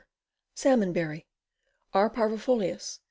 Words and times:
Salmon 0.55 0.93
berry. 0.93 1.27
R. 1.93 2.09
parviflorus. 2.09 2.97